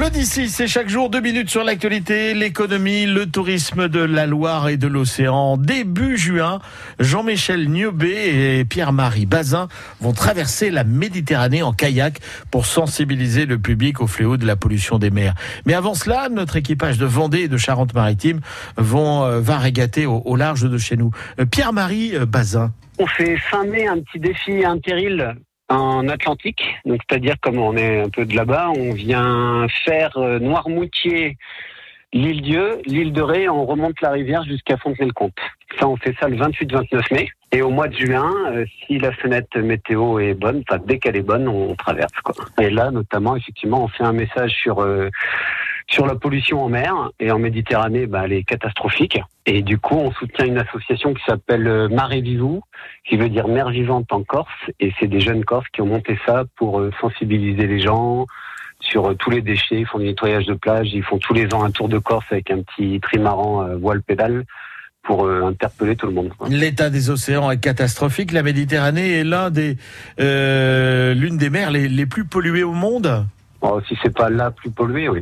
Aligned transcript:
L'Odyssée, 0.00 0.46
c'est 0.46 0.66
chaque 0.66 0.88
jour 0.88 1.10
deux 1.10 1.20
minutes 1.20 1.50
sur 1.50 1.62
l'actualité, 1.62 2.32
l'économie, 2.32 3.04
le 3.04 3.26
tourisme 3.26 3.86
de 3.86 4.00
la 4.00 4.26
Loire 4.26 4.70
et 4.70 4.78
de 4.78 4.86
l'océan. 4.86 5.58
Début 5.58 6.16
juin, 6.16 6.60
Jean-Michel 6.98 7.68
Niobé 7.68 8.60
et 8.60 8.64
Pierre-Marie 8.64 9.26
Bazin 9.26 9.68
vont 10.00 10.14
traverser 10.14 10.70
la 10.70 10.84
Méditerranée 10.84 11.62
en 11.62 11.74
kayak 11.74 12.18
pour 12.50 12.64
sensibiliser 12.64 13.44
le 13.44 13.58
public 13.58 14.00
au 14.00 14.06
fléau 14.06 14.38
de 14.38 14.46
la 14.46 14.56
pollution 14.56 14.98
des 14.98 15.10
mers. 15.10 15.34
Mais 15.66 15.74
avant 15.74 15.92
cela, 15.92 16.30
notre 16.30 16.56
équipage 16.56 16.96
de 16.96 17.04
Vendée 17.04 17.40
et 17.40 17.48
de 17.48 17.58
Charente-Maritime 17.58 18.40
euh, 18.78 19.40
va 19.42 19.58
régater 19.58 20.06
au, 20.06 20.34
large 20.34 20.62
de 20.62 20.78
chez 20.78 20.96
nous. 20.96 21.10
Euh, 21.38 21.44
Pierre-Marie 21.44 22.16
euh, 22.16 22.24
Bazin. 22.24 22.72
On 22.98 23.06
fait 23.06 23.36
fin 23.50 23.64
mai 23.66 23.86
un 23.86 23.98
petit 24.00 24.18
défi 24.18 24.64
interil 24.64 25.34
en 25.70 26.08
Atlantique. 26.08 26.64
Donc, 26.84 27.00
c'est-à-dire, 27.08 27.36
comme 27.40 27.58
on 27.58 27.76
est 27.76 28.00
un 28.00 28.08
peu 28.08 28.24
de 28.24 28.34
là-bas, 28.34 28.70
on 28.76 28.92
vient 28.92 29.66
faire 29.84 30.16
euh, 30.16 30.38
Noirmoutier, 30.38 31.38
l'île 32.12 32.42
Dieu, 32.42 32.80
l'île 32.86 33.12
de 33.12 33.22
Ré, 33.22 33.48
on 33.48 33.64
remonte 33.64 34.00
la 34.00 34.10
rivière 34.10 34.42
jusqu'à 34.44 34.76
Fontenay-le-Comte. 34.76 35.38
Ça, 35.78 35.88
on 35.88 35.96
fait 35.96 36.14
ça 36.20 36.28
le 36.28 36.36
28-29 36.36 37.14
mai. 37.14 37.28
Et 37.52 37.62
au 37.62 37.70
mois 37.70 37.88
de 37.88 37.96
juin, 37.96 38.32
euh, 38.48 38.64
si 38.86 38.98
la 38.98 39.12
fenêtre 39.12 39.58
météo 39.58 40.18
est 40.18 40.34
bonne, 40.34 40.62
enfin, 40.68 40.82
dès 40.84 40.98
qu'elle 40.98 41.16
est 41.16 41.22
bonne, 41.22 41.46
on 41.48 41.74
traverse, 41.76 42.12
quoi. 42.24 42.34
Et 42.60 42.70
là, 42.70 42.90
notamment, 42.90 43.36
effectivement, 43.36 43.84
on 43.84 43.88
fait 43.88 44.04
un 44.04 44.12
message 44.12 44.52
sur, 44.52 44.80
euh, 44.80 45.08
sur 45.90 46.06
la 46.06 46.14
pollution 46.14 46.62
en 46.62 46.68
mer 46.68 46.94
et 47.18 47.30
en 47.32 47.38
Méditerranée, 47.38 48.06
bah, 48.06 48.22
elle 48.24 48.32
est 48.32 48.44
catastrophique. 48.44 49.18
Et 49.44 49.62
du 49.62 49.78
coup, 49.78 49.96
on 49.96 50.12
soutient 50.12 50.46
une 50.46 50.58
association 50.58 51.12
qui 51.14 51.22
s'appelle 51.24 51.66
euh, 51.66 51.88
Mare 51.88 52.10
Vivou, 52.10 52.62
qui 53.04 53.16
veut 53.16 53.28
dire 53.28 53.48
mer 53.48 53.70
vivante 53.70 54.12
en 54.12 54.22
Corse. 54.22 54.48
Et 54.78 54.92
c'est 54.98 55.08
des 55.08 55.20
jeunes 55.20 55.44
Corses 55.44 55.66
qui 55.72 55.82
ont 55.82 55.86
monté 55.86 56.16
ça 56.24 56.44
pour 56.56 56.78
euh, 56.78 56.92
sensibiliser 57.00 57.66
les 57.66 57.80
gens 57.80 58.26
sur 58.78 59.10
euh, 59.10 59.14
tous 59.14 59.30
les 59.30 59.42
déchets. 59.42 59.80
Ils 59.80 59.86
font 59.86 59.98
du 59.98 60.04
nettoyage 60.04 60.46
de 60.46 60.54
plage. 60.54 60.90
Ils 60.92 61.02
font 61.02 61.18
tous 61.18 61.34
les 61.34 61.52
ans 61.52 61.64
un 61.64 61.72
tour 61.72 61.88
de 61.88 61.98
Corse 61.98 62.26
avec 62.30 62.52
un 62.52 62.62
petit 62.62 63.00
trimaran 63.00 63.76
voile 63.76 64.02
pédale 64.02 64.44
pour 65.02 65.28
interpeller 65.28 65.96
tout 65.96 66.06
le 66.06 66.12
monde. 66.12 66.30
L'état 66.50 66.90
des 66.90 67.08
océans 67.08 67.50
est 67.50 67.58
catastrophique. 67.58 68.32
La 68.32 68.42
Méditerranée 68.42 69.20
est 69.20 71.14
l'une 71.14 71.38
des 71.38 71.50
mers 71.50 71.70
les 71.70 72.06
plus 72.06 72.26
polluées 72.26 72.62
au 72.62 72.74
monde. 72.74 73.26
Oh, 73.62 73.80
si 73.86 73.98
c'est 74.02 74.14
pas 74.14 74.30
là 74.30 74.50
plus 74.50 74.70
pollué, 74.70 75.08
oui. 75.08 75.20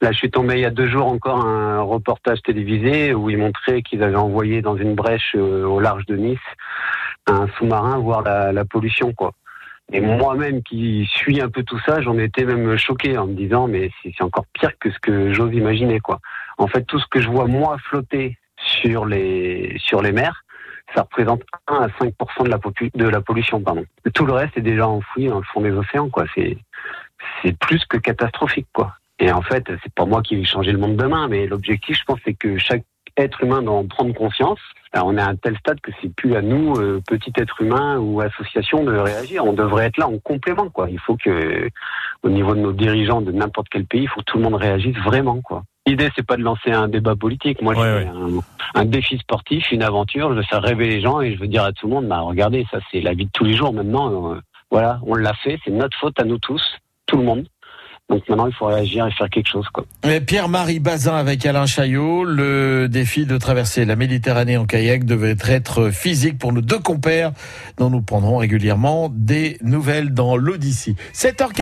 Là, 0.00 0.12
je 0.12 0.18
suis 0.18 0.30
tombé 0.30 0.54
il 0.54 0.60
y 0.60 0.64
a 0.64 0.70
deux 0.70 0.88
jours 0.88 1.08
encore 1.08 1.44
un 1.44 1.80
reportage 1.80 2.40
télévisé 2.42 3.14
où 3.14 3.30
ils 3.30 3.38
montraient 3.38 3.82
qu'ils 3.82 4.02
avaient 4.02 4.14
envoyé 4.14 4.62
dans 4.62 4.76
une 4.76 4.94
brèche 4.94 5.34
euh, 5.34 5.64
au 5.64 5.80
large 5.80 6.06
de 6.06 6.16
Nice 6.16 6.38
un 7.26 7.48
sous-marin 7.58 7.98
voir 7.98 8.22
la, 8.22 8.52
la 8.52 8.64
pollution, 8.64 9.12
quoi. 9.12 9.32
Et 9.92 10.00
moi-même 10.00 10.62
qui 10.62 11.08
suis 11.12 11.40
un 11.40 11.48
peu 11.48 11.64
tout 11.64 11.80
ça, 11.84 12.00
j'en 12.00 12.16
étais 12.16 12.44
même 12.44 12.76
choqué 12.76 13.18
en 13.18 13.26
me 13.26 13.34
disant 13.34 13.66
mais 13.66 13.90
c'est 14.02 14.22
encore 14.22 14.46
pire 14.52 14.70
que 14.78 14.90
ce 14.90 14.98
que 15.00 15.32
j'ose 15.32 15.52
imaginer, 15.52 15.98
quoi. 15.98 16.20
En 16.58 16.68
fait, 16.68 16.84
tout 16.84 17.00
ce 17.00 17.06
que 17.10 17.20
je 17.20 17.28
vois 17.28 17.46
moi 17.46 17.76
flotter 17.78 18.38
sur 18.56 19.04
les 19.04 19.76
sur 19.78 20.00
les 20.00 20.12
mers, 20.12 20.44
ça 20.94 21.02
représente 21.02 21.42
1 21.66 21.74
à 21.74 21.88
5% 21.88 22.44
de 22.44 22.48
la 22.48 22.58
de 22.94 23.08
la 23.08 23.20
pollution, 23.20 23.60
pardon. 23.60 23.84
Tout 24.14 24.26
le 24.26 24.32
reste 24.32 24.56
est 24.56 24.62
déjà 24.62 24.86
enfoui 24.86 25.26
dans 25.26 25.38
le 25.38 25.44
fond 25.44 25.60
des 25.60 25.72
océans, 25.72 26.08
quoi. 26.08 26.24
C'est 26.36 26.56
c'est 27.42 27.56
plus 27.58 27.84
que 27.86 27.96
catastrophique, 27.96 28.68
quoi. 28.72 28.94
Et 29.18 29.30
en 29.30 29.42
fait, 29.42 29.64
c'est 29.82 29.92
pas 29.94 30.06
moi 30.06 30.22
qui 30.22 30.36
vais 30.36 30.44
changer 30.44 30.72
le 30.72 30.78
monde 30.78 30.96
demain, 30.96 31.28
mais 31.28 31.46
l'objectif, 31.46 31.98
je 31.98 32.04
pense, 32.04 32.18
c'est 32.24 32.34
que 32.34 32.56
chaque 32.58 32.84
être 33.16 33.42
humain 33.42 33.60
doit 33.62 33.74
en 33.74 33.86
prendre 33.86 34.14
conscience. 34.14 34.58
Alors, 34.92 35.08
on 35.08 35.16
est 35.16 35.20
à 35.20 35.28
un 35.28 35.36
tel 35.36 35.56
stade 35.58 35.80
que 35.80 35.90
c'est 36.00 36.12
plus 36.14 36.34
à 36.36 36.42
nous, 36.42 36.74
euh, 36.76 37.00
petit 37.06 37.32
être 37.36 37.60
humain 37.60 37.98
ou 37.98 38.20
association, 38.20 38.82
de 38.82 38.96
réagir. 38.96 39.44
On 39.44 39.52
devrait 39.52 39.86
être 39.86 39.98
là 39.98 40.08
en 40.08 40.18
complément, 40.18 40.68
quoi. 40.70 40.88
Il 40.90 40.98
faut 40.98 41.16
que, 41.16 41.68
au 42.22 42.28
niveau 42.28 42.54
de 42.54 42.60
nos 42.60 42.72
dirigeants 42.72 43.20
de 43.20 43.30
n'importe 43.30 43.68
quel 43.70 43.84
pays, 43.84 44.02
il 44.02 44.08
faut 44.08 44.20
que 44.20 44.24
tout 44.24 44.38
le 44.38 44.44
monde 44.44 44.54
réagisse 44.54 44.96
vraiment, 44.98 45.40
quoi. 45.42 45.64
L'idée, 45.86 46.08
c'est 46.14 46.26
pas 46.26 46.36
de 46.36 46.42
lancer 46.42 46.70
un 46.70 46.88
débat 46.88 47.16
politique. 47.16 47.62
Moi, 47.62 47.74
Ouais, 47.74 48.06
un, 48.06 48.80
un 48.80 48.84
défi 48.84 49.18
sportif, 49.18 49.70
une 49.70 49.82
aventure. 49.82 50.30
Je 50.30 50.36
veux 50.36 50.42
faire 50.42 50.62
rêver 50.62 50.88
les 50.88 51.00
gens 51.00 51.20
et 51.20 51.34
je 51.34 51.40
veux 51.40 51.48
dire 51.48 51.64
à 51.64 51.72
tout 51.72 51.88
le 51.88 51.94
monde, 51.94 52.06
bah, 52.08 52.20
regardez, 52.20 52.66
ça, 52.70 52.78
c'est 52.90 53.00
la 53.00 53.12
vie 53.14 53.26
de 53.26 53.30
tous 53.32 53.44
les 53.44 53.54
jours 53.54 53.72
maintenant. 53.72 54.32
Euh, 54.32 54.40
voilà, 54.70 55.00
on 55.04 55.14
l'a 55.14 55.34
fait. 55.34 55.58
C'est 55.64 55.70
notre 55.70 55.96
faute 55.98 56.18
à 56.20 56.24
nous 56.24 56.38
tous, 56.38 56.62
tout 57.10 57.16
le 57.16 57.24
monde. 57.24 57.46
Donc 58.10 58.28
maintenant, 58.28 58.48
il 58.48 58.52
faut 58.52 58.66
réagir 58.66 59.06
et 59.06 59.12
faire 59.12 59.30
quelque 59.30 59.48
chose, 59.48 59.66
Pierre-Marie 60.26 60.80
Bazin 60.80 61.14
avec 61.14 61.46
Alain 61.46 61.66
Chaillot, 61.66 62.24
le 62.24 62.88
défi 62.88 63.24
de 63.24 63.38
traverser 63.38 63.84
la 63.84 63.94
Méditerranée 63.94 64.56
en 64.56 64.66
kayak 64.66 65.04
devait 65.04 65.36
être 65.48 65.90
physique 65.90 66.36
pour 66.36 66.52
nos 66.52 66.60
deux 66.60 66.80
compères 66.80 67.30
dont 67.78 67.88
nous 67.88 68.02
prendrons 68.02 68.38
régulièrement 68.38 69.12
des 69.14 69.58
nouvelles 69.62 70.12
dans 70.12 70.36
l'Odyssée. 70.36 70.96
7h 71.14 71.52